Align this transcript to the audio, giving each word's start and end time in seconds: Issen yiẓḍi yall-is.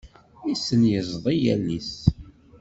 Issen 0.53 0.81
yiẓḍi 0.91 1.35
yall-is. 1.43 1.93